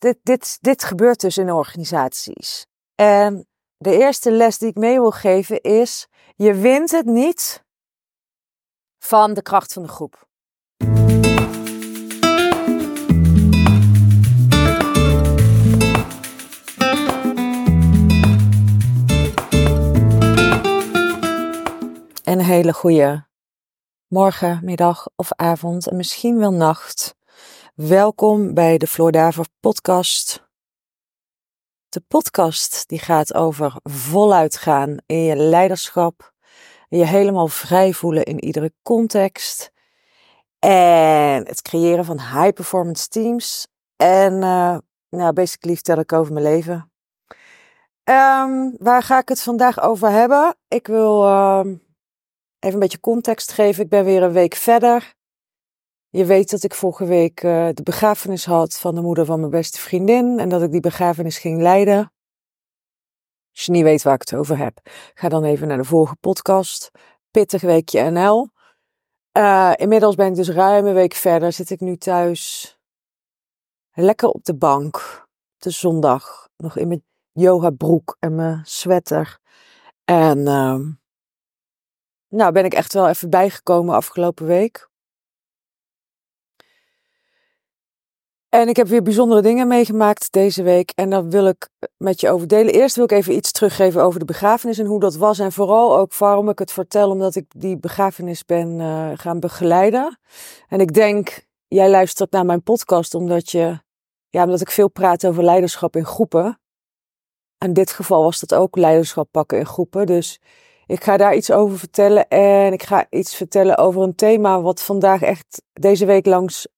[0.00, 2.66] dit, dit, dit gebeurt dus in organisaties.
[2.94, 7.64] En de eerste les die ik mee wil geven is: je wint het niet
[8.98, 10.28] van de kracht van de groep.
[22.24, 23.28] En een hele goede
[24.08, 27.18] morgen, middag of avond en misschien wel nacht.
[27.74, 30.48] Welkom bij de Floordaver podcast.
[31.88, 36.32] De podcast die gaat over voluit gaan in je leiderschap,
[36.88, 39.72] je helemaal vrij voelen in iedere context
[40.58, 44.78] en het creëren van high performance teams en uh,
[45.08, 46.92] nou basically vertel ik over mijn leven.
[48.04, 50.56] Um, waar ga ik het vandaag over hebben?
[50.68, 51.60] Ik wil uh,
[52.58, 53.84] even een beetje context geven.
[53.84, 55.18] Ik ben weer een week verder.
[56.12, 59.50] Je weet dat ik vorige week uh, de begrafenis had van de moeder van mijn
[59.50, 62.12] beste vriendin en dat ik die begrafenis ging leiden.
[63.52, 64.80] Als je niet weet waar ik het over heb,
[65.14, 66.90] ga dan even naar de vorige podcast.
[67.30, 68.48] Pittig weekje NL.
[69.38, 71.52] Uh, inmiddels ben ik dus ruim een week verder.
[71.52, 72.78] Zit ik nu thuis
[73.92, 75.26] lekker op de bank.
[75.56, 76.48] De zondag.
[76.56, 79.38] Nog in mijn yoga broek en mijn sweater.
[80.04, 80.78] En uh,
[82.28, 84.89] nou ben ik echt wel even bijgekomen afgelopen week.
[88.50, 90.92] En ik heb weer bijzondere dingen meegemaakt deze week.
[90.94, 92.74] En daar wil ik met je over delen.
[92.74, 95.38] Eerst wil ik even iets teruggeven over de begrafenis en hoe dat was.
[95.38, 100.18] En vooral ook waarom ik het vertel, omdat ik die begrafenis ben uh, gaan begeleiden.
[100.68, 103.80] En ik denk, jij luistert naar mijn podcast omdat, je,
[104.28, 106.60] ja, omdat ik veel praat over leiderschap in groepen.
[107.58, 110.06] In dit geval was dat ook leiderschap pakken in groepen.
[110.06, 110.40] Dus
[110.86, 112.28] ik ga daar iets over vertellen.
[112.28, 116.68] En ik ga iets vertellen over een thema wat vandaag echt deze week langs.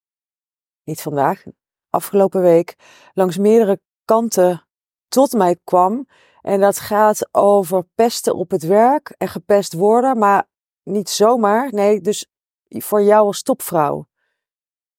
[0.85, 1.45] Niet vandaag,
[1.93, 2.77] afgelopen week
[3.13, 4.67] langs meerdere kanten
[5.09, 6.07] tot mij kwam.
[6.41, 10.49] En dat gaat over pesten op het werk en gepest worden, maar
[10.83, 11.73] niet zomaar.
[11.73, 12.27] Nee, dus
[12.69, 14.07] voor jou als topvrouw.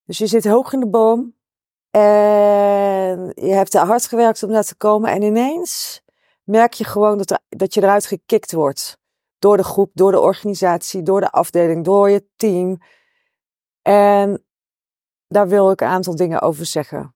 [0.05, 1.35] Dus je zit hoog in de boom
[1.91, 5.11] en je hebt er hard gewerkt om daar te komen.
[5.11, 6.01] En ineens
[6.43, 8.97] merk je gewoon dat, dat je eruit gekikt wordt.
[9.39, 12.77] Door de groep, door de organisatie, door de afdeling, door je team.
[13.81, 14.45] En
[15.33, 17.15] daar wil ik een aantal dingen over zeggen.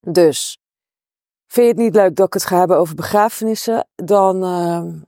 [0.00, 0.58] Dus,
[1.46, 3.88] vind je het niet leuk dat ik het ga hebben over begrafenissen?
[3.94, 5.02] Dan uh,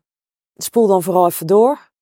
[0.54, 1.92] spoel dan vooral even door.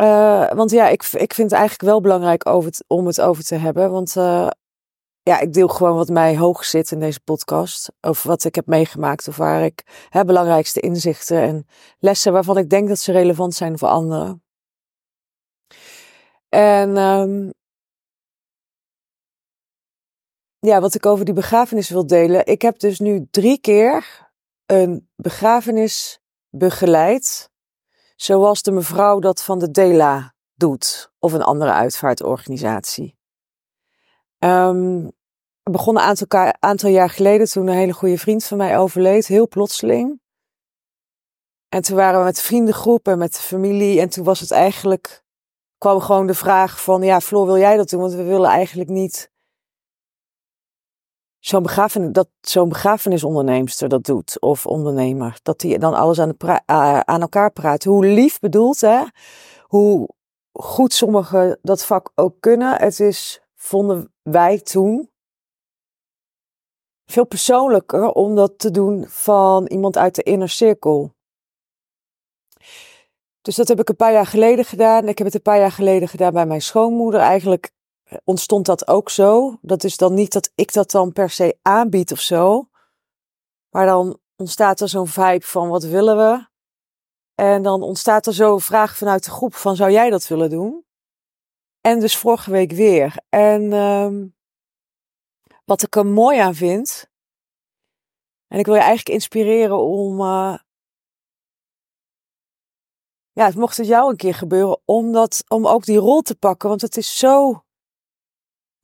[0.00, 2.44] Uh, want ja, ik, ik vind het eigenlijk wel belangrijk
[2.86, 3.90] om het over te hebben.
[3.90, 4.48] Want uh,
[5.22, 7.92] ja, ik deel gewoon wat mij hoog zit in deze podcast.
[8.00, 9.28] Over wat ik heb meegemaakt.
[9.28, 11.66] Of waar ik hè, belangrijkste inzichten en
[11.98, 14.42] lessen waarvan ik denk dat ze relevant zijn voor anderen.
[16.48, 17.52] En um,
[20.58, 22.46] ja, wat ik over die begrafenis wil delen.
[22.46, 24.24] Ik heb dus nu drie keer
[24.66, 27.50] een begrafenis begeleid.
[28.16, 31.12] Zoals de mevrouw dat van de Dela doet.
[31.18, 33.18] Of een andere uitvaartorganisatie.
[34.38, 35.04] Um,
[35.62, 39.26] we begonnen een aantal, aantal jaar geleden toen een hele goede vriend van mij overleed.
[39.26, 40.20] Heel plotseling.
[41.68, 44.00] En toen waren we met de vriendengroep en met familie.
[44.00, 45.24] En toen was het eigenlijk,
[45.78, 48.00] kwam gewoon de vraag van, ja Floor wil jij dat doen?
[48.00, 49.30] Want we willen eigenlijk niet
[51.48, 56.34] zo'n begrafenis, dat zo'n begrafenisonderneemster dat doet, of ondernemer, dat die dan alles aan,
[57.06, 57.84] aan elkaar praat.
[57.84, 59.04] Hoe lief bedoeld, hè?
[59.62, 60.08] Hoe
[60.52, 62.80] goed sommigen dat vak ook kunnen.
[62.80, 65.10] Het is, vonden wij toen,
[67.04, 71.14] veel persoonlijker om dat te doen van iemand uit de inner cirkel.
[73.40, 75.08] Dus dat heb ik een paar jaar geleden gedaan.
[75.08, 77.20] Ik heb het een paar jaar geleden gedaan bij mijn schoonmoeder.
[77.20, 77.70] Eigenlijk
[78.24, 79.58] ontstond dat ook zo.
[79.62, 82.68] Dat is dan niet dat ik dat dan per se aanbied of zo.
[83.70, 86.46] Maar dan ontstaat er zo'n vibe van wat willen we?
[87.34, 90.84] En dan ontstaat er zo'n vraag vanuit de groep van zou jij dat willen doen?
[91.80, 93.16] En dus vorige week weer.
[93.28, 94.34] En um,
[95.64, 97.10] wat ik er mooi aan vind.
[98.48, 100.20] En ik wil je eigenlijk inspireren om.
[100.20, 100.58] Uh,
[103.32, 106.36] ja, het mocht het jou een keer gebeuren om, dat, om ook die rol te
[106.36, 106.68] pakken.
[106.68, 107.65] Want het is zo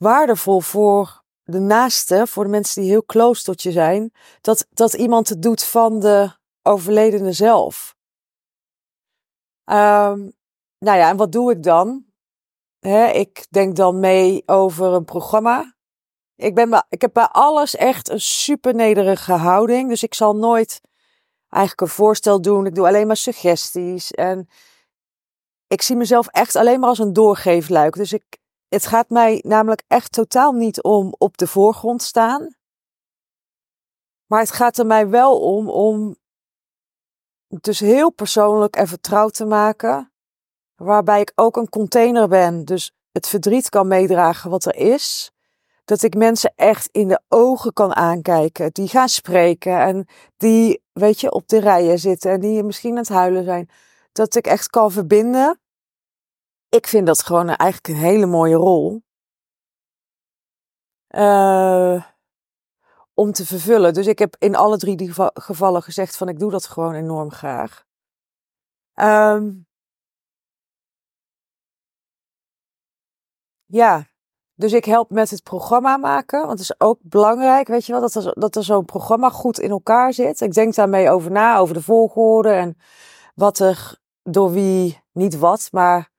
[0.02, 4.92] waardevol voor de naaste, voor de mensen die heel close tot je zijn, dat, dat
[4.92, 7.96] iemand het doet van de overledene zelf.
[9.64, 10.32] Um,
[10.78, 12.04] nou ja, en wat doe ik dan?
[13.12, 15.74] Ik denk dan mee over een programma.
[16.36, 19.88] Ik, ben, ik heb bij alles echt een super nederige houding.
[19.88, 20.80] Dus ik zal nooit
[21.48, 22.66] eigenlijk een voorstel doen.
[22.66, 24.10] Ik doe alleen maar suggesties.
[24.10, 24.48] En
[25.66, 27.94] ik zie mezelf echt alleen maar als een doorgeefluik.
[27.94, 28.38] Dus ik,
[28.72, 32.54] het gaat mij namelijk echt totaal niet om op de voorgrond staan.
[34.26, 36.16] Maar het gaat er mij wel om om
[37.48, 40.12] dus heel persoonlijk en vertrouwd te maken.
[40.76, 42.64] Waarbij ik ook een container ben.
[42.64, 45.32] Dus het verdriet kan meedragen wat er is.
[45.84, 48.72] Dat ik mensen echt in de ogen kan aankijken.
[48.72, 49.78] Die gaan spreken.
[49.78, 52.30] En die, weet je, op de rijen zitten.
[52.30, 53.68] En die misschien aan het huilen zijn.
[54.12, 55.61] Dat ik echt kan verbinden.
[56.74, 59.02] Ik vind dat gewoon eigenlijk een hele mooie rol.
[61.08, 62.04] Uh,
[63.14, 63.94] om te vervullen.
[63.94, 67.30] Dus ik heb in alle drie die gevallen gezegd van ik doe dat gewoon enorm
[67.30, 67.84] graag.
[68.94, 69.66] Um,
[73.66, 74.06] ja,
[74.54, 76.40] dus ik help met het programma maken.
[76.40, 79.70] Want het is ook belangrijk, weet je wel, dat dat er zo'n programma goed in
[79.70, 80.40] elkaar zit.
[80.40, 82.76] Ik denk daarmee over na, over de volgorde en
[83.34, 86.11] wat er door wie, niet wat, maar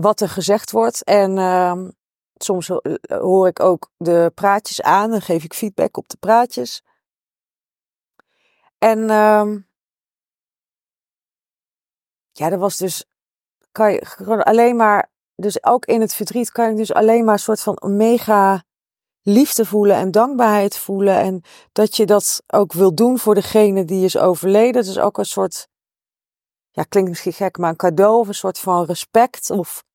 [0.00, 1.04] wat er gezegd wordt.
[1.04, 1.92] En um,
[2.34, 6.82] soms eh, hoor ik ook de praatjes aan en geef ik feedback op de praatjes.
[8.78, 9.68] En um,
[12.32, 13.04] ja, dat was dus,
[13.72, 17.34] kan je gewoon alleen maar, dus ook in het verdriet kan je dus alleen maar
[17.34, 18.62] een soort van mega
[19.22, 21.20] liefde voelen en dankbaarheid voelen.
[21.20, 21.42] En
[21.72, 24.84] dat je dat ook wil doen voor degene die is overleden.
[24.84, 25.68] Dus ook een soort,
[26.70, 29.50] ja, klinkt misschien gek, maar een cadeau of een soort van respect.
[29.50, 29.86] Of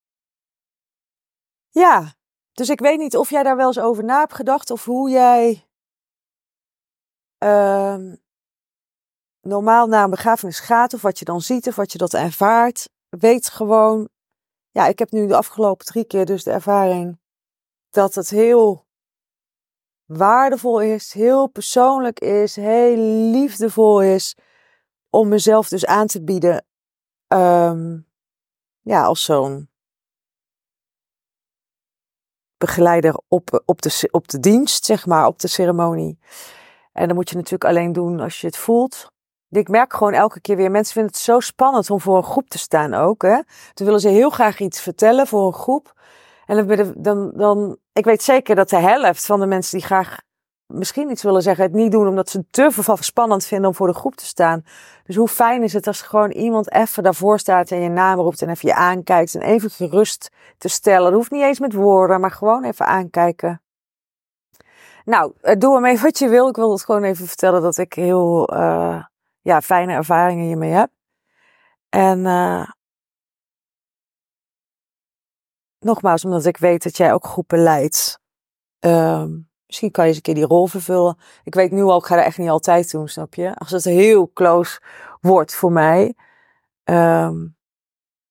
[1.74, 2.14] ja,
[2.52, 5.10] dus ik weet niet of jij daar wel eens over na hebt gedacht of hoe
[5.10, 5.68] jij
[7.44, 8.14] uh,
[9.42, 12.90] normaal naar een begrafenis gaat of wat je dan ziet of wat je dat ervaart.
[13.10, 14.10] Weet gewoon,
[14.70, 17.20] ja, ik heb nu de afgelopen drie keer dus de ervaring
[17.90, 18.86] dat het heel
[20.06, 22.98] waardevol is, heel persoonlijk is, heel
[23.32, 24.38] liefdevol is
[25.10, 26.66] om mezelf dus aan te bieden.
[27.28, 28.12] Um,
[28.82, 29.73] ja, als zo'n
[32.66, 36.20] begeleider op, op, de, op de dienst, zeg maar, op de ceremonie.
[36.94, 39.12] En dan moet je natuurlijk alleen doen als je het voelt.
[39.50, 42.50] Ik merk gewoon elke keer weer, mensen vinden het zo spannend om voor een groep
[42.50, 43.22] te staan ook.
[43.22, 43.42] Hè?
[43.74, 45.94] Dan willen ze heel graag iets vertellen voor een groep.
[46.46, 50.20] En dan, dan, dan, ik weet zeker dat de helft van de mensen die graag
[50.74, 53.88] misschien iets willen zeggen, het niet doen omdat ze het te spannend vinden om voor
[53.88, 54.66] de groep te staan.
[55.04, 58.42] Dus hoe fijn is het als gewoon iemand even daarvoor staat en je naam roept
[58.42, 61.04] en even je aankijkt en even gerust te stellen.
[61.04, 63.62] Dat hoeft niet eens met woorden, maar gewoon even aankijken.
[65.06, 66.50] Nou, eh, doe ermee wat je wil.
[66.50, 69.04] Ik wil het gewoon even vertellen dat ik heel uh,
[69.42, 70.90] ja, fijne ervaringen hiermee heb.
[71.90, 72.70] En uh,
[75.80, 78.20] nogmaals, omdat ik weet dat jij ook groepen leidt.
[78.80, 81.18] Um, Misschien kan je eens een keer die rol vervullen.
[81.44, 83.56] Ik weet nu al, ik ga er echt niet altijd doen, snap je?
[83.56, 84.82] Als het heel close
[85.22, 86.14] wordt voor mij,
[86.84, 87.56] um,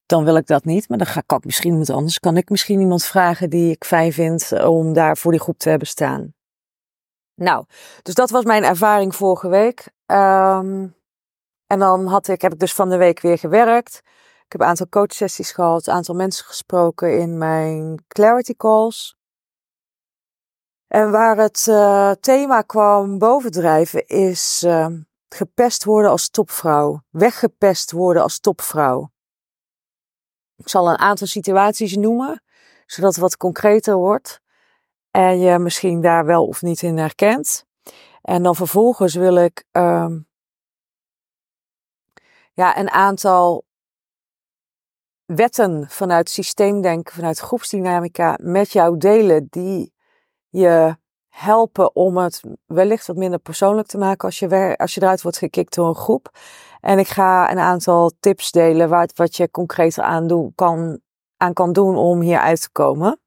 [0.06, 0.88] dan wil ik dat niet.
[0.88, 2.18] Maar dan ga, kan ik misschien iemand anders.
[2.18, 5.68] Kan ik misschien iemand vragen die ik fijn vind om daar voor die groep te
[5.68, 6.34] hebben staan.
[7.34, 7.64] Nou,
[8.02, 9.90] dus dat was mijn ervaring vorige week.
[10.06, 10.94] Um,
[11.66, 14.00] en dan had ik, heb ik dus van de week weer gewerkt.
[14.44, 19.20] Ik heb een aantal coachsessies gehad, een aantal mensen gesproken in mijn clarity calls.
[20.92, 24.86] En waar het uh, thema kwam bovendrijven is uh,
[25.28, 27.02] gepest worden als topvrouw.
[27.10, 29.10] Weggepest worden als topvrouw.
[30.56, 32.42] Ik zal een aantal situaties noemen,
[32.86, 34.40] zodat het wat concreter wordt.
[35.10, 37.64] En je misschien daar wel of niet in herkent.
[38.22, 40.16] En dan vervolgens wil ik uh,
[42.52, 43.64] ja, een aantal
[45.24, 49.91] wetten vanuit systeemdenken, vanuit groepsdynamica met jou delen die
[50.52, 50.96] je
[51.28, 55.38] helpen om het wellicht wat minder persoonlijk te maken als je, als je eruit wordt
[55.38, 56.30] gekikt door een groep.
[56.80, 61.00] En ik ga een aantal tips delen wat, wat je concreet aan, doen, kan,
[61.36, 63.20] aan kan doen om hier uit te komen.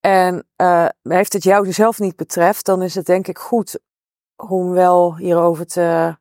[0.00, 3.80] En uh, heeft het jou zelf niet betreft, dan is het denk ik goed
[4.36, 6.16] om wel hierover te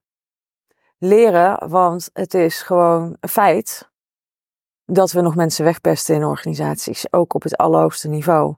[0.97, 1.69] leren.
[1.69, 3.89] Want het is gewoon een feit
[4.85, 8.55] dat we nog mensen wegpesten in organisaties, ook op het allerhoogste niveau.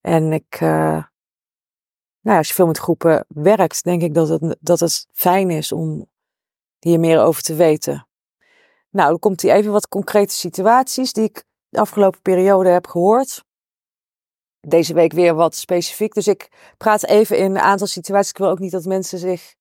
[0.00, 1.02] En ik, uh,
[2.20, 5.72] nou als je veel met groepen werkt, denk ik dat het, dat het fijn is
[5.72, 6.06] om
[6.78, 8.08] hier meer over te weten.
[8.90, 13.44] Nou, dan komt hier even wat concrete situaties die ik de afgelopen periode heb gehoord.
[14.60, 16.14] Deze week weer wat specifiek.
[16.14, 18.30] Dus ik praat even in een aantal situaties.
[18.30, 19.54] Ik wil ook niet dat mensen zich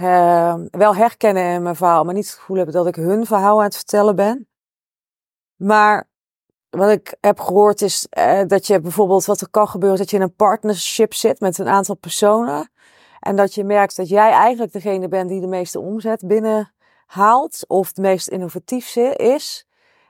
[0.00, 3.58] uh, wel herkennen in mijn verhaal, maar niet het gevoel hebben dat ik hun verhaal
[3.58, 4.48] aan het vertellen ben.
[5.56, 6.08] Maar
[6.70, 10.16] wat ik heb gehoord is uh, dat je bijvoorbeeld, wat er kan gebeuren, dat je
[10.16, 12.70] in een partnership zit met een aantal personen.
[13.20, 17.88] En dat je merkt dat jij eigenlijk degene bent die de meeste omzet binnenhaalt of
[17.88, 19.66] het meest innovatief is.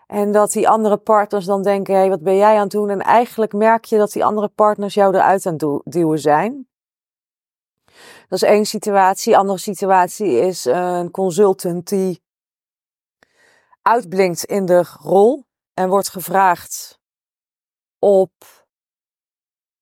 [0.07, 2.91] En dat die andere partners dan denken, hé, hey, wat ben jij aan het doen?
[2.91, 6.69] En eigenlijk merk je dat die andere partners jou eruit aan het duwen zijn.
[8.29, 9.37] Dat is één situatie.
[9.37, 12.23] Andere situatie is een consultant die
[13.83, 15.48] uitblinkt in de rol
[15.79, 17.01] en wordt gevraagd
[17.99, 18.33] op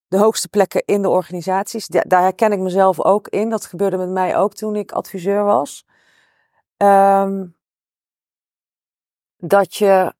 [0.06, 1.86] de hoogste plekken in de organisaties.
[1.86, 3.50] Daar herken ik mezelf ook in.
[3.50, 5.86] Dat gebeurde met mij ook toen ik adviseur was.
[6.76, 7.56] Um,
[9.36, 10.14] dat je,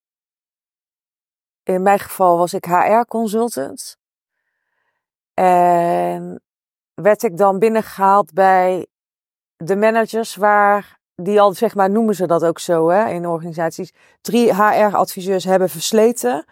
[1.63, 3.99] in mijn geval was ik HR-consultant.
[5.35, 6.43] En
[6.95, 8.87] werd ik dan binnengehaald bij
[9.57, 13.93] de managers waar, die al, zeg maar, noemen ze dat ook zo hè, in organisaties,
[14.21, 16.45] drie HR-adviseurs hebben versleten.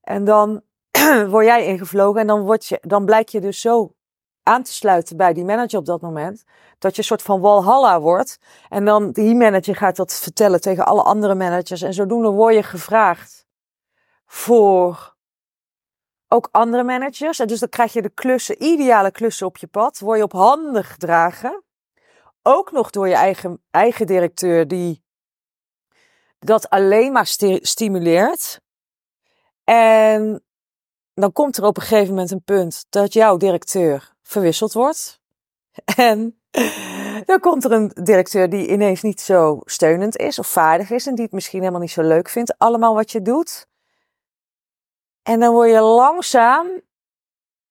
[0.00, 0.62] En dan
[1.28, 3.94] word jij ingevlogen en dan, word je, dan blijk je dus zo
[4.42, 6.44] aan te sluiten bij die manager op dat moment.
[6.78, 8.38] Dat je een soort van walhalla wordt.
[8.68, 11.82] En dan die manager gaat dat vertellen tegen alle andere managers.
[11.82, 13.46] En zodoende word je gevraagd
[14.26, 15.16] voor
[16.28, 17.38] ook andere managers.
[17.38, 19.98] En dus dan krijg je de klussen, ideale klussen op je pad.
[19.98, 21.62] Word je op handen gedragen.
[22.42, 25.04] Ook nog door je eigen, eigen directeur die
[26.38, 27.26] dat alleen maar
[27.60, 28.60] stimuleert.
[29.64, 30.44] En
[31.14, 35.20] dan komt er op een gegeven moment een punt dat jouw directeur verwisseld wordt.
[35.96, 36.36] En
[37.24, 41.14] dan komt er een directeur die ineens niet zo steunend is of vaardig is en
[41.14, 43.66] die het misschien helemaal niet zo leuk vindt, allemaal wat je doet.
[45.22, 46.66] En dan word je langzaam,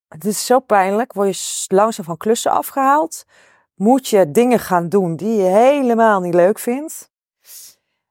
[0.07, 3.23] het is zo pijnlijk, word je langzaam van klussen afgehaald.
[3.81, 7.11] Moet je dingen gaan doen die je helemaal niet leuk vindt.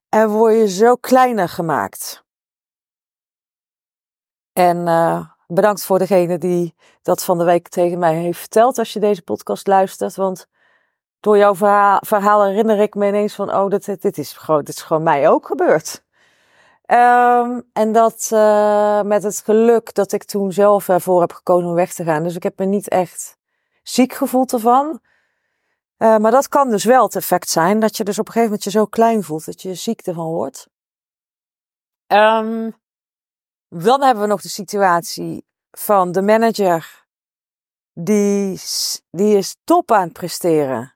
[0.09, 2.25] En word je zo kleiner gemaakt.
[4.53, 8.93] En uh, bedankt voor degene die dat van de week tegen mij heeft verteld als
[8.93, 10.17] je deze podcast luistert.
[10.17, 10.47] Want
[11.21, 11.55] door jouw
[12.01, 15.29] verhaal, herinner ik me ineens van, oh, dit, dit, is, gewoon, dit is gewoon mij
[15.29, 16.05] ook gebeurd.
[16.87, 21.75] Um, en dat uh, met het geluk dat ik toen zelf ervoor heb gekozen om
[21.75, 22.23] weg te gaan.
[22.23, 23.39] Dus ik heb me niet echt
[23.83, 25.01] ziek gevoeld ervan.
[26.03, 28.53] Uh, maar dat kan dus wel het effect zijn dat je dus op een gegeven
[28.53, 30.69] moment je zo klein voelt dat je ziek ervan wordt.
[32.07, 32.75] Um,
[33.69, 37.07] dan hebben we nog de situatie van de manager.
[37.93, 38.61] Die,
[39.11, 40.95] die is top aan het presteren.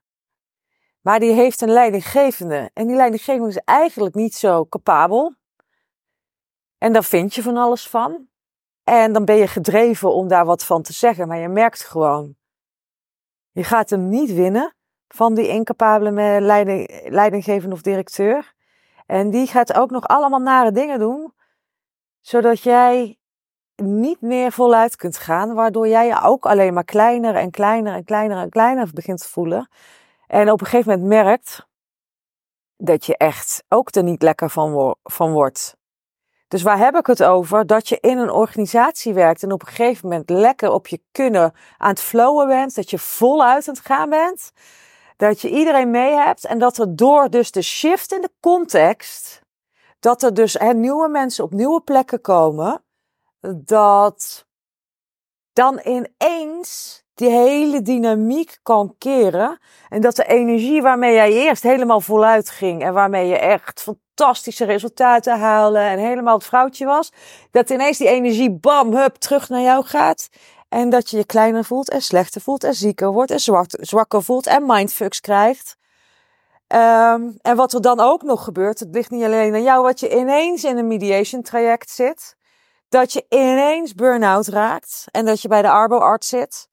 [1.01, 2.71] Maar die heeft een leidinggevende.
[2.75, 5.35] En die leidinggevende is eigenlijk niet zo capabel.
[6.79, 8.29] En daar vind je van alles van.
[8.85, 11.29] En dan ben je gedreven om daar wat van te zeggen.
[11.29, 12.37] Maar je merkt gewoon,
[13.51, 14.75] je gaat hem niet winnen
[15.15, 18.55] van die incapabele leiding, leidinggevende of directeur.
[19.07, 21.33] En die gaat ook nog allemaal nare dingen doen
[22.21, 23.19] zodat jij
[23.77, 28.05] niet meer voluit kunt gaan, waardoor jij je ook alleen maar kleiner en kleiner en
[28.05, 29.69] kleiner en kleiner begint te voelen.
[30.27, 31.67] En op een gegeven moment merkt
[32.77, 35.77] dat je echt ook er niet lekker van, van wordt.
[36.49, 37.67] Dus waar heb ik het over?
[37.67, 41.55] Dat je in een organisatie werkt en op een gegeven moment lekker op je kunnen
[41.79, 44.53] aan het flowen bent, dat je voluit aan het gaan bent,
[45.17, 49.43] dat je iedereen mee hebt en dat er door dus de shift in de context
[50.05, 52.85] dat er dus hè, nieuwe mensen op nieuwe plekken komen,
[53.57, 54.47] dat
[55.53, 59.59] dan ineens die hele dynamiek kan keren.
[59.89, 64.65] En dat de energie waarmee jij eerst helemaal voluit ging en waarmee je echt fantastische
[64.65, 67.13] resultaten haalde en helemaal het vrouwtje was,
[67.51, 70.29] dat ineens die energie bam, hup, terug naar jou gaat.
[70.75, 74.47] En dat je je kleiner voelt en slechter voelt en zieker wordt en zwakker voelt
[74.47, 75.77] en mindfucks krijgt.
[76.69, 80.01] Um, en wat er dan ook nog gebeurt, het ligt niet alleen aan jou, wat
[80.01, 82.37] je ineens in een mediation traject zit.
[82.89, 86.69] Dat je ineens burn-out raakt en dat je bij de arboarts zit.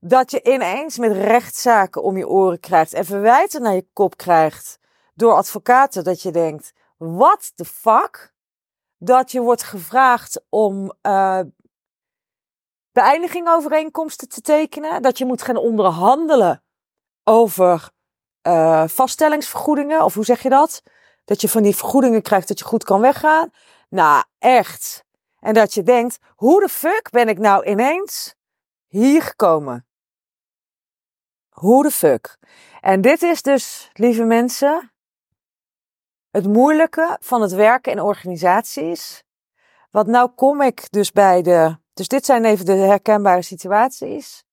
[0.00, 4.78] Dat je ineens met rechtszaken om je oren krijgt en verwijten naar je kop krijgt
[5.14, 6.04] door advocaten.
[6.04, 8.34] Dat je denkt, what the fuck?
[8.98, 11.40] Dat je wordt gevraagd om uh,
[12.96, 13.48] beëindiging
[14.28, 15.02] te tekenen.
[15.02, 16.62] Dat je moet gaan onderhandelen
[17.24, 17.90] over
[18.46, 20.82] uh, vaststellingsvergoedingen, of hoe zeg je dat?
[21.24, 23.50] Dat je van die vergoedingen krijgt dat je goed kan weggaan.
[23.88, 25.04] Nou, echt.
[25.40, 28.34] En dat je denkt, hoe de fuck ben ik nou ineens
[28.86, 29.86] hier gekomen?
[31.48, 32.38] Hoe de fuck?
[32.80, 34.92] En dit is dus, lieve mensen,
[36.30, 39.24] het moeilijke van het werken in organisaties.
[39.90, 41.84] Want nou kom ik dus bij de.
[41.96, 44.44] Dus dit zijn even de herkenbare situaties.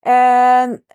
[0.00, 0.86] En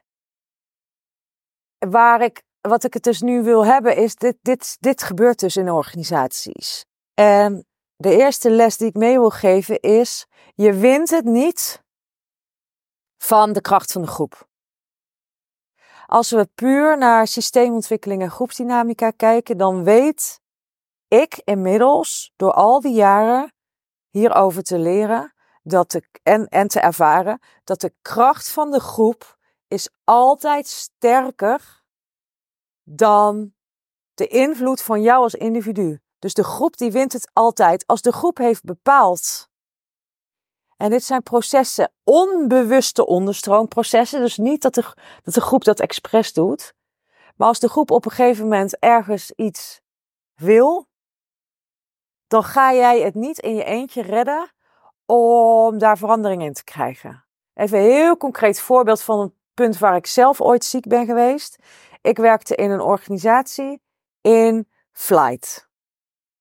[1.90, 5.56] waar ik, wat ik het dus nu wil hebben, is dit, dit, dit gebeurt dus
[5.56, 6.86] in organisaties.
[7.14, 11.84] En de eerste les die ik mee wil geven is, je wint het niet
[13.18, 14.48] van de kracht van de groep.
[16.06, 20.42] Als we puur naar systeemontwikkeling en groepsdynamica kijken, dan weet
[21.08, 23.56] ik inmiddels, door al die jaren
[24.10, 25.34] hierover te leren
[25.64, 29.38] dat de, en, en te ervaren, dat de kracht van de groep
[29.68, 31.84] is altijd sterker
[32.84, 33.54] dan
[34.14, 36.00] de invloed van jou als individu.
[36.20, 37.88] Dus de groep die wint het altijd.
[37.88, 39.50] Als de groep heeft bepaald.
[40.78, 44.20] En dit zijn processen, onbewuste onderstroomprocessen.
[44.20, 46.74] Dus niet dat de, dat de groep dat expres doet.
[47.36, 49.82] Maar als de groep op een gegeven moment ergens iets
[50.36, 50.88] wil,
[52.28, 54.52] dan ga jij het niet in je eentje redden
[55.06, 57.24] om daar verandering in te krijgen.
[57.54, 61.58] Even een heel concreet voorbeeld van een punt waar ik zelf ooit ziek ben geweest.
[62.02, 63.82] Ik werkte in een organisatie
[64.22, 65.70] in Flight.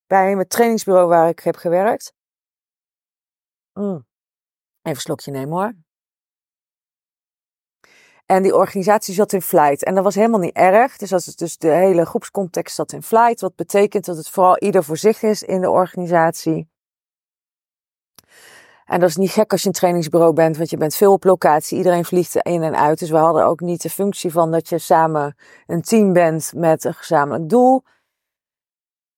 [0.06, 2.14] Bij mijn trainingsbureau waar ik heb gewerkt.
[3.72, 3.94] Mm.
[3.94, 4.06] Even
[4.82, 5.85] een slokje nemen hoor.
[8.26, 9.84] En die organisatie zat in flight.
[9.84, 10.96] En dat was helemaal niet erg.
[10.96, 13.40] Dus, dat is dus de hele groepscontext zat in flight.
[13.40, 16.68] Wat betekent dat het vooral ieder voor zich is in de organisatie.
[18.84, 21.24] En dat is niet gek als je een trainingsbureau bent, want je bent veel op
[21.24, 21.78] locatie.
[21.78, 22.98] Iedereen vliegt in en uit.
[22.98, 26.84] Dus we hadden ook niet de functie van dat je samen een team bent met
[26.84, 27.82] een gezamenlijk doel.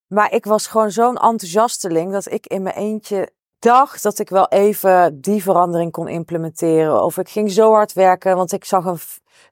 [0.06, 4.48] Maar ik was gewoon zo'n enthousiasteling dat ik in mijn eentje dacht dat ik wel
[4.48, 7.02] even die verandering kon implementeren.
[7.02, 8.98] Of ik ging zo hard werken, want ik zag een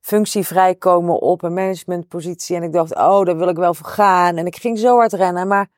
[0.01, 2.57] functie vrijkomen op een managementpositie.
[2.57, 4.37] En ik dacht, oh, daar wil ik wel voor gaan.
[4.37, 5.49] En ik ging zo hard rennen.
[5.49, 5.69] Maar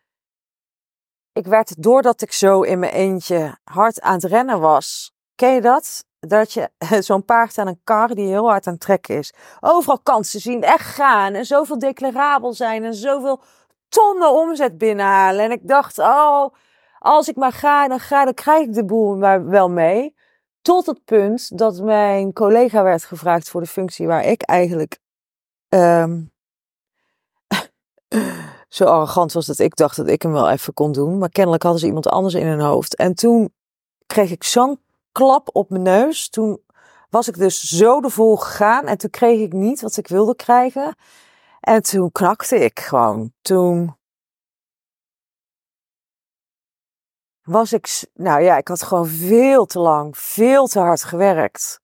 [1.33, 5.13] ik werd, doordat ik zo in mijn eentje hard aan het rennen was.
[5.35, 6.05] Ken je dat?
[6.21, 6.71] Dat je
[7.03, 9.33] zo'n paard aan een kar die heel hard aan het trekken is.
[9.61, 11.35] Overal kansen zien, echt gaan.
[11.35, 12.85] En zoveel declarabel zijn.
[12.85, 13.41] En zoveel
[13.89, 15.45] tonnen omzet binnenhalen.
[15.45, 16.55] En ik dacht, oh,
[17.09, 20.15] als ik maar ga, dan ga, dan krijg ik de boel maar wel mee.
[20.63, 24.99] Tot het punt dat mijn collega werd gevraagd voor de functie waar ik eigenlijk
[25.69, 26.33] um,
[28.69, 31.19] zo arrogant was dat ik dacht dat ik hem wel even kon doen.
[31.19, 32.95] Maar kennelijk hadden ze iemand anders in hun hoofd.
[32.95, 33.53] En toen
[34.07, 34.81] kreeg ik zo'n
[35.13, 36.29] klap op mijn neus.
[36.29, 36.61] Toen
[37.11, 40.95] was ik dus zo ervoor gegaan en toen kreeg ik niet wat ik wilde krijgen.
[41.61, 43.33] En toen knakte ik gewoon.
[43.43, 43.98] Toen
[47.49, 51.81] was ik, nou ja, ik had gewoon veel te lang, veel te hard gewerkt.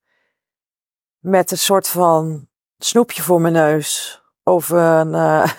[1.19, 2.47] Met een soort van
[2.77, 4.23] snoepje voor mijn neus.
[4.43, 5.51] Of een, uh,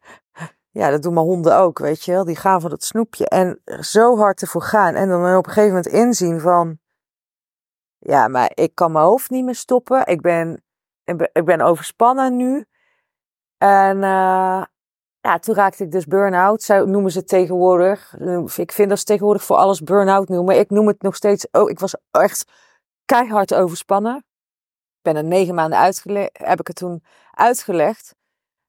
[0.80, 2.24] ja, dat doen mijn honden ook, weet je wel.
[2.24, 3.28] Die gaan van het snoepje.
[3.28, 4.94] En zo hard ervoor gaan.
[4.94, 6.78] En dan op een gegeven moment inzien van,
[7.98, 10.06] ja, maar ik kan mijn hoofd niet meer stoppen.
[10.06, 10.64] Ik ben,
[11.32, 12.66] ik ben overspannen nu.
[13.58, 14.64] En uh,
[15.26, 16.62] ja, toen raakte ik dus burn-out.
[16.62, 18.14] Zo noemen ze tegenwoordig.
[18.56, 20.58] Ik vind dat ze tegenwoordig voor alles burn-out noemen.
[20.58, 21.46] Ik noem het nog steeds.
[21.50, 22.44] Oh, ik was echt
[23.04, 24.16] keihard overspannen.
[24.16, 26.30] Ik ben er negen maanden uitgelegd.
[26.32, 28.14] Heb ik het toen uitgelegd.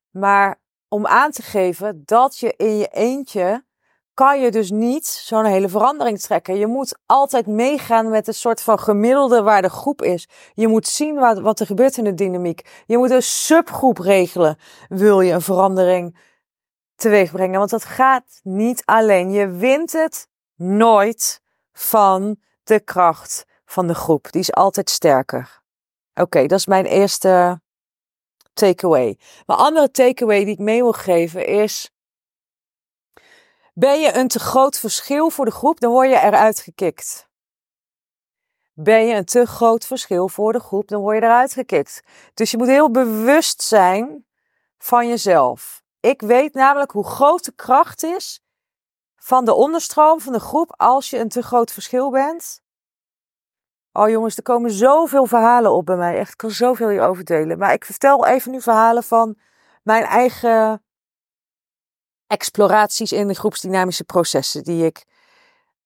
[0.09, 3.65] Maar om aan te geven dat je in je eentje
[4.13, 6.57] kan je dus niet zo'n hele verandering trekken.
[6.57, 10.29] Je moet altijd meegaan met een soort van gemiddelde waar de groep is.
[10.53, 12.83] Je moet zien wat, wat er gebeurt in de dynamiek.
[12.85, 14.57] Je moet een subgroep regelen.
[14.89, 16.17] Wil je een verandering
[16.97, 17.59] teweeg brengen?
[17.59, 19.31] Want dat gaat niet alleen.
[19.31, 24.31] Je wint het nooit van de kracht van de groep.
[24.31, 25.61] Die is altijd sterker.
[26.13, 27.61] Oké, dat is mijn eerste
[28.53, 29.17] takeaway.
[29.45, 31.91] Mijn andere takeaway die ik mee wil geven is
[33.79, 37.29] ben je een te groot verschil voor de groep, dan word je eruit gekikt.
[38.73, 42.03] Ben je een te groot verschil voor de groep, dan word je eruit gekikt.
[42.33, 44.25] Dus je moet heel bewust zijn
[44.77, 45.83] van jezelf.
[46.07, 48.41] Ik weet namelijk hoe groot de kracht is
[49.15, 52.61] van de onderstroom van de groep als je een te groot verschil bent.
[53.91, 56.17] Oh jongens, er komen zoveel verhalen op bij mij.
[56.17, 57.57] Echt, ik kan zoveel hierover delen.
[57.57, 59.37] Maar ik vertel even nu verhalen van
[59.83, 60.83] mijn eigen
[62.27, 65.05] exploraties in de groepsdynamische processen die ik,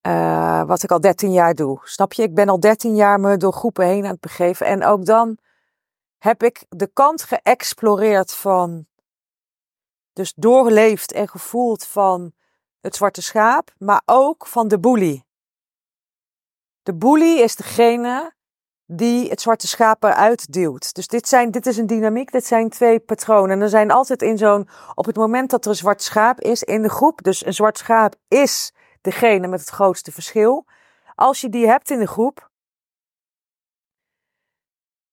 [0.07, 1.79] uh, wat ik al 13 jaar doe.
[1.83, 2.23] Snap je?
[2.23, 4.65] Ik ben al 13 jaar me door groepen heen aan het begeven.
[4.65, 5.37] En ook dan
[6.17, 8.89] heb ik de kant geëxploreerd van,
[10.13, 12.33] dus doorleefd en gevoeld van
[12.79, 15.23] het zwarte schaap, maar ook van de bully.
[16.83, 18.33] De bully is degene
[18.85, 20.93] die het zwarte schaap eruit duwt.
[20.93, 23.49] Dus dit, zijn, dit is een dynamiek, dit zijn twee patronen.
[23.49, 26.63] En er zijn altijd in zo'n, op het moment dat er een zwart schaap is
[26.63, 30.65] in de groep, dus een zwart schaap is degene met het grootste verschil.
[31.15, 32.49] Als je die hebt in de groep,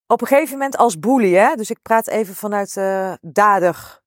[0.06, 4.00] op een gegeven moment als bully, hè, dus ik praat even vanuit de dader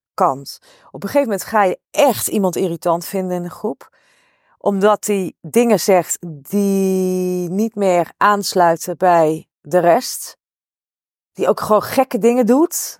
[0.91, 3.89] Op een gegeven moment ga je echt iemand irritant vinden in de groep
[4.61, 10.37] omdat hij dingen zegt die niet meer aansluiten bij de rest.
[11.33, 12.99] Die ook gewoon gekke dingen doet.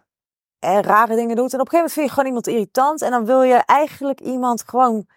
[0.60, 1.54] En rare dingen doet.
[1.54, 3.02] En op een gegeven moment vind je gewoon iemand irritant.
[3.02, 5.08] En dan wil je eigenlijk iemand gewoon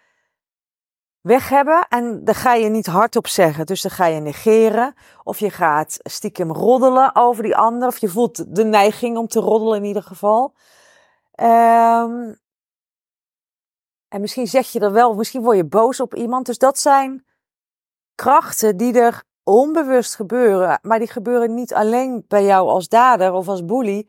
[1.21, 3.67] weg hebben en daar ga je niet hardop zeggen.
[3.67, 8.09] Dus dan ga je negeren of je gaat stiekem roddelen over die ander of je
[8.09, 10.55] voelt de neiging om te roddelen in ieder geval.
[11.41, 12.39] Um,
[14.09, 16.47] en misschien zeg je er wel, misschien word je boos op iemand.
[16.47, 17.25] Dus dat zijn
[18.15, 20.79] krachten die er onbewust gebeuren.
[20.83, 24.09] Maar die gebeuren niet alleen bij jou als dader of als bully.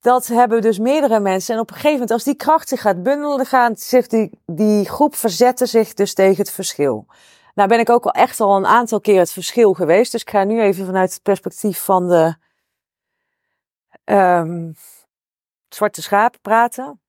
[0.00, 1.54] Dat hebben dus meerdere mensen.
[1.54, 4.84] En op een gegeven moment, als die kracht zich gaat bundelen, gaan zich die, die
[4.84, 7.06] groep verzetten zich dus tegen het verschil.
[7.54, 10.12] Nou ben ik ook al echt al een aantal keer het verschil geweest.
[10.12, 12.34] Dus ik ga nu even vanuit het perspectief van de
[14.04, 14.74] um,
[15.74, 17.02] zwarte schaap praten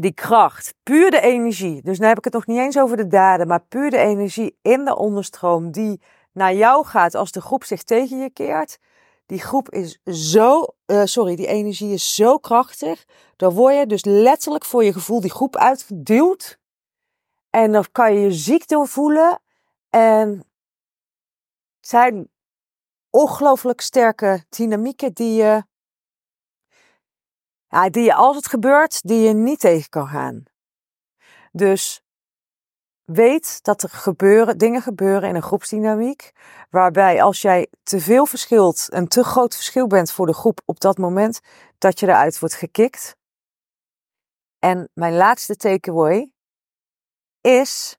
[0.00, 1.82] die kracht, puur de energie.
[1.82, 4.58] Dus nu heb ik het nog niet eens over de daden, maar puur de energie
[4.62, 6.00] in de onderstroom die
[6.32, 8.78] naar jou gaat als de groep zich tegen je keert.
[9.26, 13.04] Die groep is zo, uh, sorry, die energie is zo krachtig.
[13.36, 16.58] Dan word je dus letterlijk voor je gevoel die groep uitgeduwd.
[17.50, 19.40] En dan kan je je ziek doorvoelen.
[19.90, 20.44] En
[21.80, 22.28] zijn
[23.10, 25.64] ongelooflijk sterke dynamieken die je
[27.90, 30.42] die je als het gebeurt, die je niet tegen kan gaan.
[31.52, 32.02] Dus
[33.04, 36.32] weet dat er gebeuren, dingen gebeuren in een groepsdynamiek,
[36.70, 40.80] waarbij als jij te veel verschilt, een te groot verschil bent voor de groep op
[40.80, 41.40] dat moment,
[41.78, 43.16] dat je eruit wordt gekikt.
[44.58, 46.30] En mijn laatste takeaway
[47.40, 47.98] is,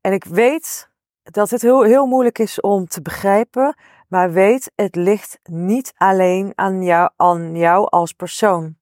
[0.00, 0.90] en ik weet
[1.22, 3.76] dat het heel, heel moeilijk is om te begrijpen,
[4.08, 8.76] maar weet, het ligt niet alleen aan jou, aan jou als persoon.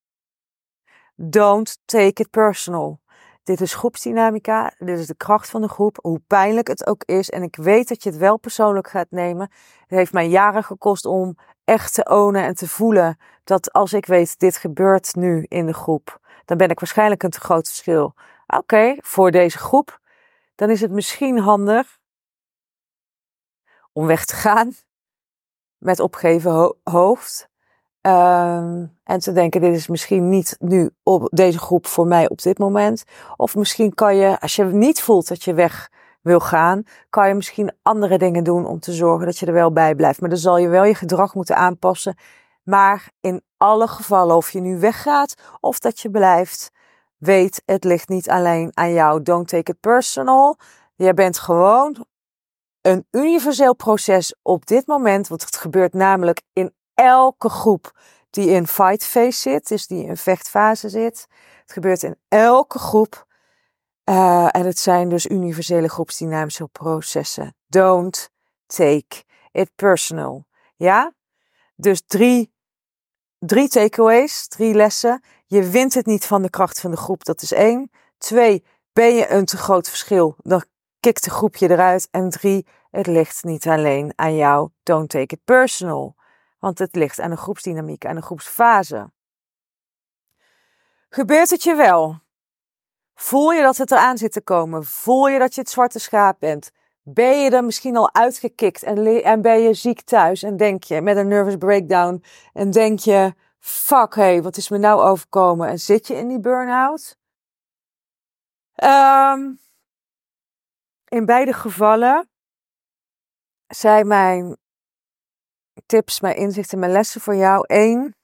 [1.14, 3.00] Don't take it personal.
[3.42, 7.30] Dit is groepsdynamica, dit is de kracht van de groep, hoe pijnlijk het ook is.
[7.30, 9.50] En ik weet dat je het wel persoonlijk gaat nemen.
[9.80, 14.06] Het heeft mij jaren gekost om echt te ownen en te voelen dat als ik
[14.06, 18.14] weet, dit gebeurt nu in de groep, dan ben ik waarschijnlijk een te groot verschil.
[18.46, 20.00] Oké, voor deze groep,
[20.54, 21.98] dan is het misschien handig
[23.92, 24.72] om weg te gaan
[25.86, 27.48] met opgeven hoofd.
[28.02, 32.42] Um, en te denken, dit is misschien niet nu op deze groep voor mij op
[32.42, 33.04] dit moment.
[33.36, 35.90] Of misschien kan je, als je niet voelt dat je weg
[36.22, 39.72] wil gaan, kan je misschien andere dingen doen om te zorgen dat je er wel
[39.72, 40.20] bij blijft.
[40.20, 42.16] Maar dan zal je wel je gedrag moeten aanpassen.
[42.62, 46.70] Maar in alle gevallen, of je nu weggaat of dat je blijft,
[47.16, 49.22] weet, het ligt niet alleen aan jou.
[49.22, 50.56] Don't take it personal.
[50.94, 52.06] Je bent gewoon
[52.86, 57.98] een universeel proces op dit moment, want het gebeurt namelijk in elke groep
[58.30, 61.26] die in fight phase zit, dus die in vechtfase zit.
[61.60, 63.26] Het gebeurt in elke groep.
[64.04, 67.56] Uh, en het zijn dus universele groepsdynamische processen.
[67.66, 68.30] Don't
[68.66, 70.46] take it personal.
[70.76, 71.12] Ja?
[71.76, 72.52] Dus drie,
[73.38, 75.22] drie takeaways, drie lessen.
[75.46, 77.90] Je wint het niet van de kracht van de groep, dat is één.
[78.18, 80.64] Twee, ben je een te groot verschil, dan
[81.06, 82.08] kikt de groepje eruit.
[82.10, 84.70] En drie, het ligt niet alleen aan jou.
[84.82, 86.16] Don't take it personal.
[86.58, 89.10] Want het ligt aan de groepsdynamiek, aan de groepsfase.
[91.08, 92.18] Gebeurt het je wel?
[93.14, 94.84] Voel je dat het eraan zit te komen?
[94.84, 96.70] Voel je dat je het zwarte schaap bent?
[97.02, 101.00] Ben je er misschien al uitgekikt en, en ben je ziek thuis en denk je
[101.00, 105.68] met een nervous breakdown en denk je, fuck hé, hey, wat is me nou overkomen?
[105.68, 107.18] En zit je in die burn-out?
[108.84, 109.58] Um,
[111.08, 112.28] in beide gevallen
[113.66, 114.56] zijn mijn
[115.86, 117.64] tips, mijn inzichten, mijn lessen voor jou.
[117.66, 118.14] Eén,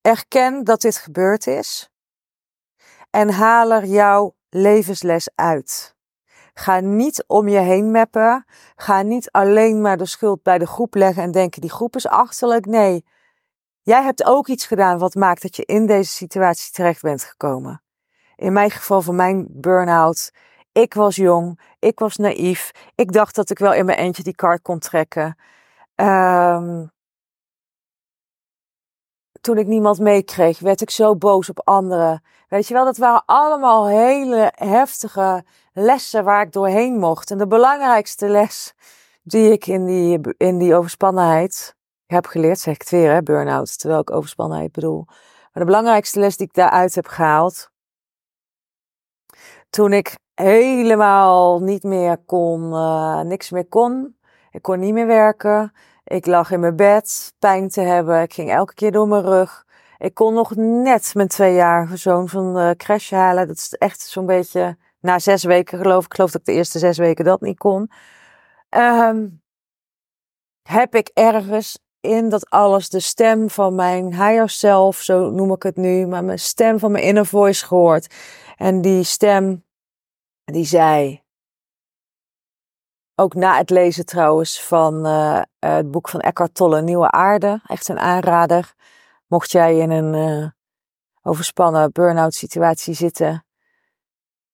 [0.00, 1.90] erken dat dit gebeurd is.
[3.10, 5.94] En haal er jouw levensles uit.
[6.54, 8.44] Ga niet om je heen mappen.
[8.76, 12.06] Ga niet alleen maar de schuld bij de groep leggen en denken die groep is
[12.06, 12.66] achterlijk.
[12.66, 13.04] Nee,
[13.82, 17.82] jij hebt ook iets gedaan wat maakt dat je in deze situatie terecht bent gekomen.
[18.36, 20.30] In mijn geval van mijn burn-out
[20.76, 22.70] ik was jong, ik was naïef.
[22.94, 25.36] Ik dacht dat ik wel in mijn eentje die kaart kon trekken.
[25.94, 26.90] Um,
[29.40, 32.22] toen ik niemand meekreeg, werd ik zo boos op anderen.
[32.48, 37.30] Weet je wel, dat waren allemaal hele heftige lessen waar ik doorheen mocht.
[37.30, 38.74] En de belangrijkste les
[39.22, 44.00] die ik in die, in die overspannenheid heb geleerd, zeg ik het weer, burn-out, terwijl
[44.00, 45.04] ik overspannenheid bedoel.
[45.06, 47.70] Maar de belangrijkste les die ik daaruit heb gehaald,
[49.76, 54.16] toen ik helemaal niet meer kon, uh, niks meer kon.
[54.50, 55.72] Ik kon niet meer werken.
[56.04, 58.22] Ik lag in mijn bed, pijn te hebben.
[58.22, 59.64] Ik ging elke keer door mijn rug.
[59.98, 63.46] Ik kon nog net mijn tweejarige zoon van de crash halen.
[63.46, 66.06] Dat is echt zo'n beetje na zes weken geloof ik.
[66.06, 67.90] Ik geloof dat ik de eerste zes weken dat niet kon.
[68.70, 69.42] Um,
[70.62, 75.62] heb ik ergens in dat alles de stem van mijn higher self, zo noem ik
[75.62, 78.14] het nu, maar mijn stem van mijn inner voice gehoord.
[78.56, 79.64] En die stem
[80.52, 81.22] die zei,
[83.14, 87.88] ook na het lezen trouwens van uh, het boek van Eckhart Tolle, Nieuwe Aarde, echt
[87.88, 88.74] een aanrader.
[89.26, 90.48] Mocht jij in een uh,
[91.22, 93.46] overspannen burn-out situatie zitten,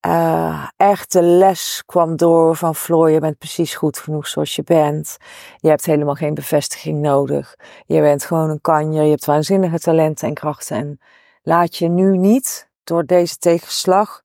[0.06, 4.62] uh, echt de les kwam door van Floor, je bent precies goed genoeg zoals je
[4.62, 5.16] bent.
[5.56, 7.56] Je hebt helemaal geen bevestiging nodig.
[7.86, 10.76] Je bent gewoon een kanjer, je hebt waanzinnige talenten en krachten.
[10.76, 11.00] En
[11.42, 14.22] laat je nu niet door deze tegenslag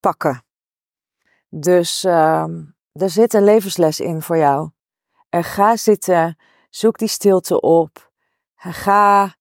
[0.00, 0.44] pakken.
[1.50, 2.44] Dus uh,
[2.92, 4.70] er zit een levensles in voor jou.
[5.28, 6.38] En ga zitten,
[6.70, 8.12] zoek die stilte op.
[8.54, 9.34] Ga,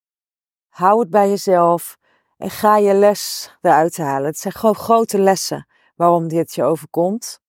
[0.68, 1.98] hou het bij jezelf
[2.38, 4.26] en ga je les eruit halen.
[4.26, 7.42] Het zijn gewoon grote lessen waarom dit je overkomt.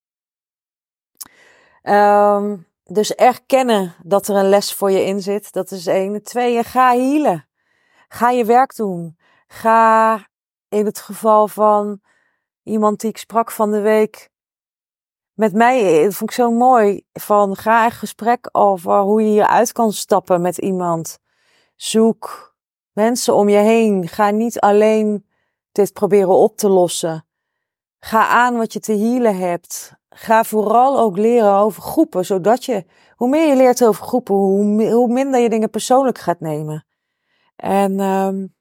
[1.83, 5.53] Um, dus erkennen dat er een les voor je in zit.
[5.53, 6.23] Dat is één.
[6.23, 7.49] Tweeën, ga healen.
[8.09, 9.19] Ga je werk doen.
[9.47, 10.27] Ga
[10.69, 12.01] in het geval van
[12.63, 14.30] iemand die ik sprak van de week
[15.41, 19.73] met mij, dat vond ik zo mooi, van ga een gesprek over hoe je hieruit
[19.73, 21.19] kan stappen met iemand.
[21.77, 22.55] Zoek
[22.93, 24.09] mensen om je heen.
[24.09, 25.27] Ga niet alleen
[25.73, 27.27] dit proberen op te lossen.
[27.99, 29.93] Ga aan wat je te healen hebt.
[30.09, 32.85] Ga vooral ook leren over groepen, zodat je,
[33.17, 36.87] hoe meer je leert over groepen, hoe, hoe minder je dingen persoonlijk gaat nemen.
[37.57, 38.55] En um,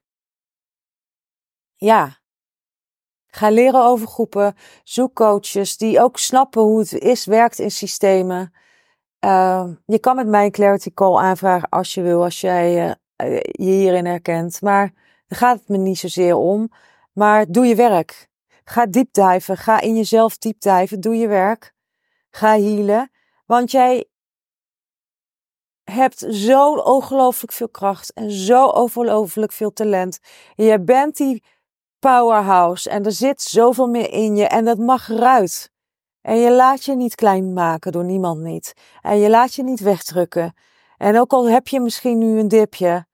[1.76, 2.19] ja,
[3.32, 4.56] ga leren over groepen.
[4.84, 8.54] Zoek coaches die ook snappen hoe het is, werkt in systemen.
[9.26, 12.96] Uh, je kan met mij een clarity call aanvragen als je wil, als jij uh,
[13.42, 14.62] je hierin herkent.
[14.62, 14.94] Maar
[15.28, 16.72] daar gaat het me niet zozeer om.
[17.13, 18.28] Maar doe je werk.
[18.63, 19.58] Ga diepdijven.
[19.58, 21.00] Ga in jezelf diepdijven.
[21.00, 21.74] Doe je werk.
[22.30, 23.12] Ga healen.
[23.46, 24.06] Want jij
[25.84, 30.20] hebt zo ongelooflijk veel kracht en zo ongelooflijk veel talent.
[30.56, 31.44] Je bent die
[32.00, 35.72] powerhouse en er zit zoveel meer in je en dat mag eruit.
[36.22, 38.74] En je laat je niet klein maken door niemand niet.
[39.02, 40.54] En je laat je niet wegdrukken.
[40.98, 43.08] En ook al heb je misschien nu een dipje,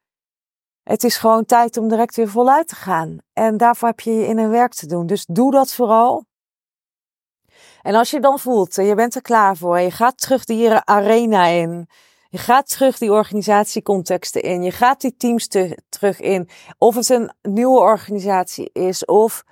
[0.90, 3.18] het is gewoon tijd om direct weer voluit te gaan.
[3.34, 5.06] En daarvoor heb je je in een werk te doen.
[5.06, 6.26] Dus doe dat vooral.
[7.82, 10.46] En als je dan voelt, en je bent er klaar voor, en je gaat terug
[10.46, 11.88] die arena in.
[12.30, 14.64] Je gaat terug die organisatiecontexten in.
[14.64, 16.50] Je gaat die teams te, terug in.
[16.78, 19.44] Of het een nieuwe organisatie is, of,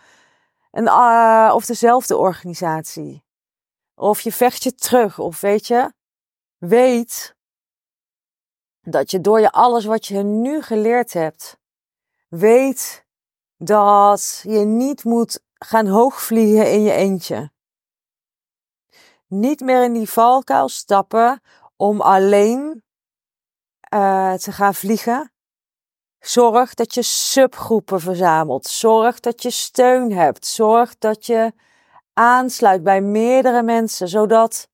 [0.71, 3.23] een, uh, of dezelfde organisatie.
[3.95, 5.93] Of je vecht je terug, of weet je,
[6.57, 7.35] weet
[8.81, 11.57] dat je door je alles wat je nu geleerd hebt,
[12.29, 13.05] weet
[13.57, 17.51] dat je niet moet gaan hoogvliegen in je eentje.
[19.27, 21.41] Niet meer in die valkuil stappen
[21.83, 22.83] om alleen
[23.93, 25.33] uh, te gaan vliegen.
[26.19, 28.65] Zorg dat je subgroepen verzamelt.
[28.65, 30.45] Zorg dat je steun hebt.
[30.45, 31.53] Zorg dat je
[32.13, 34.67] aansluit bij meerdere mensen, zodat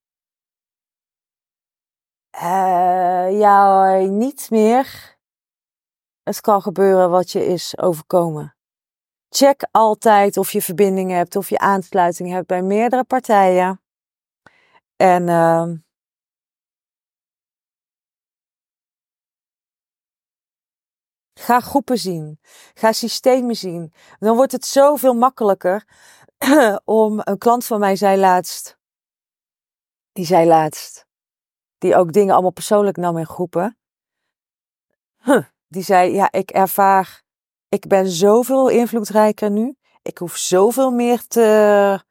[2.35, 5.17] uh, jou niet meer
[6.23, 8.55] het kan gebeuren wat je is overkomen.
[9.29, 13.81] Check altijd of je verbinding hebt, of je aansluiting hebt bij meerdere partijen.
[14.95, 15.71] En uh,
[21.39, 22.39] ga groepen zien.
[22.73, 23.93] Ga systemen zien.
[24.19, 25.87] Dan wordt het zoveel makkelijker
[26.85, 28.77] om een klant van mij zei laatst.
[30.11, 31.07] Die zei laatst
[31.79, 33.77] die ook dingen allemaal persoonlijk nam in groepen.
[35.67, 37.23] Die zei, ja, ik ervaar,
[37.69, 39.75] ik ben zoveel invloedrijker nu.
[40.01, 42.03] Ik hoef zoveel meer te,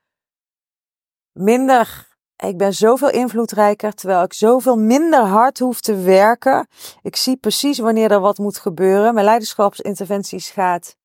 [1.32, 2.07] minder,
[2.46, 6.68] ik ben zoveel invloedrijker, terwijl ik zoveel minder hard hoef te werken.
[7.02, 9.14] Ik zie precies wanneer er wat moet gebeuren.
[9.14, 10.96] Mijn leiderschapsinterventies gaat,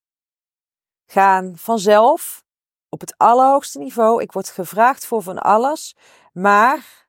[1.06, 2.44] gaan vanzelf
[2.88, 4.22] op het allerhoogste niveau.
[4.22, 5.96] Ik word gevraagd voor van alles,
[6.32, 7.06] maar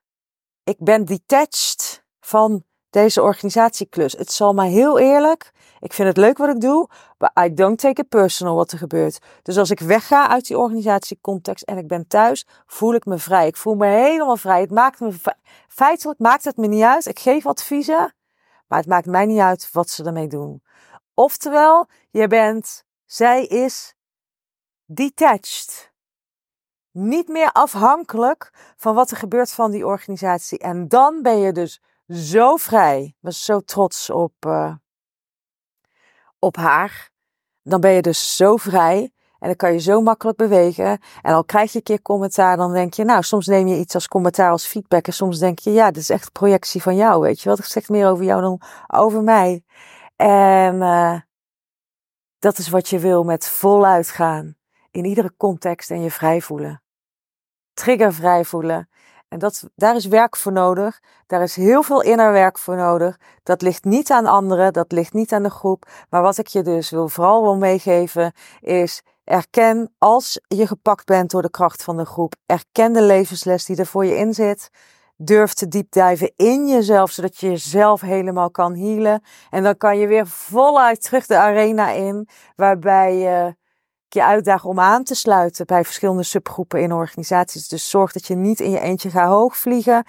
[0.64, 4.12] ik ben detached van deze organisatieklus.
[4.12, 5.52] Het zal maar heel eerlijk.
[5.80, 8.78] Ik vind het leuk wat ik doe, but I don't take it personal wat er
[8.78, 9.18] gebeurt.
[9.42, 13.46] Dus als ik wegga uit die organisatiecontext en ik ben thuis, voel ik me vrij.
[13.46, 14.60] Ik voel me helemaal vrij.
[14.60, 15.12] Het maakt me,
[15.68, 17.06] feitelijk maakt het me niet uit.
[17.06, 18.14] Ik geef adviezen,
[18.66, 20.62] maar het maakt mij niet uit wat ze ermee doen.
[21.14, 23.94] Oftewel, je bent, zij is
[24.84, 25.94] detached
[26.96, 30.58] niet meer afhankelijk van wat er gebeurt van die organisatie.
[30.58, 33.02] En dan ben je dus zo vrij.
[33.02, 34.74] Ik was zo trots op, uh,
[36.38, 37.10] op haar.
[37.62, 39.10] Dan ben je dus zo vrij.
[39.38, 41.00] En dan kan je zo makkelijk bewegen.
[41.22, 43.94] En al krijg je een keer commentaar, dan denk je, nou, soms neem je iets
[43.94, 45.06] als commentaar, als feedback.
[45.06, 47.58] En soms denk je, ja, dit is echt projectie van jou, weet je wat?
[47.58, 49.64] Ik zeg meer over jou dan over mij.
[50.16, 51.20] En uh,
[52.38, 54.56] dat is wat je wil met voluit gaan.
[54.90, 56.82] In iedere context en je vrij voelen.
[57.74, 58.88] triggervrij voelen.
[59.38, 61.00] Dat, daar is werk voor nodig.
[61.26, 63.18] Daar is heel veel innerwerk voor nodig.
[63.42, 65.86] Dat ligt niet aan anderen, dat ligt niet aan de groep.
[66.10, 71.30] Maar wat ik je dus wil, vooral wil meegeven is erken als je gepakt bent
[71.30, 72.34] door de kracht van de groep.
[72.46, 74.70] Erken de levensles die er voor je in zit.
[75.16, 79.22] Durf te diepdijven in jezelf, zodat je jezelf helemaal kan healen.
[79.50, 83.56] En dan kan je weer voluit terug de arena in, waarbij je
[84.16, 87.68] je uitdaagt om aan te sluiten bij verschillende subgroepen in organisaties.
[87.68, 90.04] Dus zorg dat je niet in je eentje gaat hoogvliegen.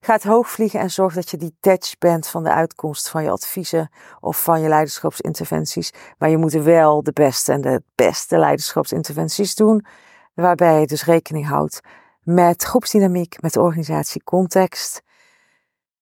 [0.00, 4.42] Gaat hoogvliegen en zorg dat je detached bent van de uitkomst van je adviezen of
[4.42, 5.92] van je leiderschapsinterventies.
[6.18, 9.86] Maar je moet wel de beste en de beste leiderschapsinterventies doen.
[10.34, 11.80] Waarbij je dus rekening houdt
[12.22, 15.02] met groepsdynamiek, met organisatiecontext.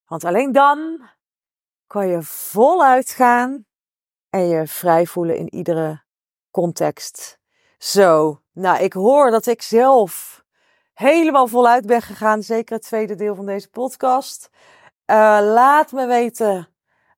[0.07, 1.09] Want alleen dan
[1.87, 3.64] kan je voluit gaan
[4.31, 6.03] en je vrij voelen in iedere
[6.51, 7.39] context.
[7.81, 10.45] Zo, nou ik hoor dat ik zelf
[10.95, 12.43] helemaal voluit ben gegaan.
[12.43, 14.51] Zeker het tweede deel van deze podcast.
[15.07, 16.69] Uh, laat me weten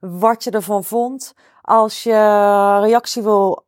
[0.01, 1.35] wat je ervan vond.
[1.61, 2.13] Als je
[2.81, 3.67] reactie wil,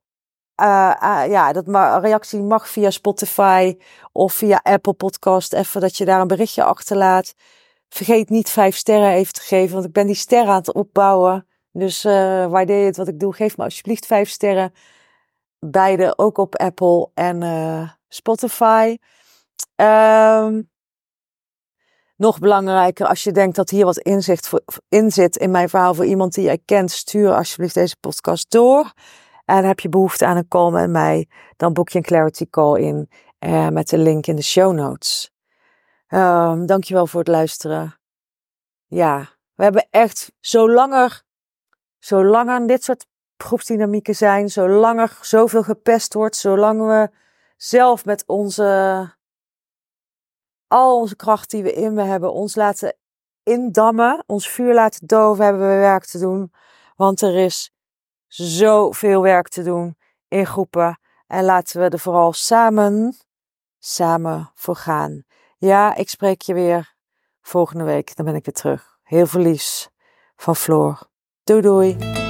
[0.61, 3.79] uh, uh, ja, dat ma reactie mag via Spotify
[4.13, 5.53] of via Apple Podcast.
[5.53, 7.35] Even dat je daar een berichtje achterlaat.
[7.89, 11.47] Vergeet niet vijf sterren even te geven, want ik ben die sterren aan het opbouwen.
[11.73, 14.73] Dus waardeer je het wat ik doe, geef me alsjeblieft vijf sterren.
[15.67, 18.97] Beide ook op Apple en uh, Spotify.
[19.77, 20.71] Um,
[22.17, 25.95] nog belangrijker, als je denkt dat hier wat inzicht voor, in zit in mijn verhaal
[25.95, 28.93] voor iemand die jij kent, stuur alsjeblieft deze podcast door.
[29.45, 32.81] En heb je behoefte aan een call met mij, dan boek je een clarity call
[32.81, 35.31] in uh, met de link in de show notes.
[36.09, 37.99] Um, dankjewel voor het luisteren.
[38.87, 41.23] Ja, we hebben echt, zolang
[41.99, 47.11] zolang er dit soort groepsdynamieken zijn, zolang er zoveel gepest wordt, zolang we
[47.57, 49.11] zelf met onze,
[50.69, 52.97] al onze kracht die we in me hebben, ons laten
[53.43, 56.53] indammen, ons vuur laten doven, hebben we werk te doen.
[56.97, 57.73] Want er is
[58.27, 59.97] zoveel werk te doen
[60.29, 60.99] in groepen.
[61.27, 63.17] En laten we er vooral samen,
[63.79, 65.25] samen voor gaan.
[65.59, 66.95] Ja, ik spreek je weer
[67.41, 68.17] volgende week.
[68.17, 68.99] Dan ben ik weer terug.
[69.03, 69.57] Heel veel
[70.37, 70.99] van Floor.
[71.45, 72.24] Doei doei.